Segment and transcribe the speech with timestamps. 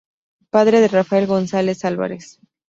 [0.49, 2.39] Padre de Rafael González Álvarez.